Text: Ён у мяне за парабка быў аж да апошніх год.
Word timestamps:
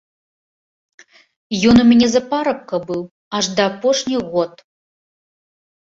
Ён 1.71 1.75
у 1.83 1.85
мяне 1.91 2.07
за 2.15 2.21
парабка 2.33 2.75
быў 2.89 3.01
аж 3.41 3.45
да 3.61 3.69
апошніх 3.73 4.19
год. 4.37 4.53